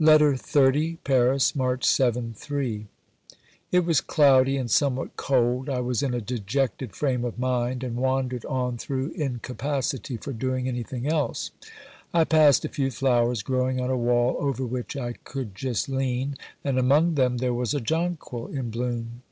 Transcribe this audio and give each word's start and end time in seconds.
LETTER 0.00 0.32
XXX 0.32 0.98
Paris, 1.04 1.54
March 1.54 1.84
7 1.84 2.34
(III). 2.50 2.88
It 3.70 3.84
was 3.84 4.00
cloudy 4.00 4.56
and 4.56 4.68
somewhat 4.68 5.14
cold; 5.14 5.68
I 5.68 5.78
was 5.78 6.02
in 6.02 6.12
a 6.14 6.20
dejected 6.20 6.96
frame 6.96 7.24
of 7.24 7.38
mind, 7.38 7.84
and 7.84 7.94
wandered 7.94 8.44
on 8.46 8.76
through 8.76 9.12
incapacity 9.12 10.16
for 10.16 10.32
doing 10.32 10.66
anything 10.66 11.06
else. 11.06 11.52
I 12.12 12.24
passed 12.24 12.64
a 12.64 12.68
few 12.68 12.90
flowers 12.90 13.42
growing 13.44 13.80
on 13.80 13.88
a 13.88 13.96
wall 13.96 14.34
over 14.40 14.66
which 14.66 14.96
I 14.96 15.12
could 15.12 15.54
just 15.54 15.88
lean, 15.88 16.34
and 16.64 16.76
among 16.76 17.14
them 17.14 17.36
there 17.36 17.50
OBERMANN 17.50 17.58
91 17.58 17.58
was 17.60 17.74
a 17.74 17.80
jonquil 17.80 18.46
in 18.48 18.70
bloom. 18.70 19.22